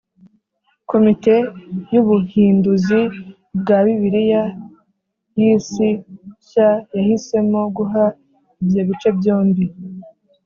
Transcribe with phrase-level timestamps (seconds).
[0.89, 1.35] Komite
[1.91, 2.99] y ubuhinduzi
[3.59, 4.43] bwa bibiliya
[5.39, 8.05] y isi nshya yahisemo guha
[8.63, 9.65] ibyo bice byombi